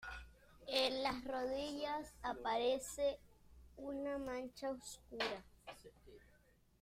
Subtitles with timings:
[0.67, 3.19] En las rodillas aparece
[3.77, 5.45] una mancha oscura.